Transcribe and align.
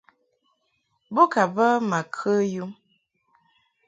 Bo 1.13 1.23
ka 1.33 1.43
bə 1.55 1.67
ma 1.89 1.99
kə 2.15 2.33
yum. 2.53 2.71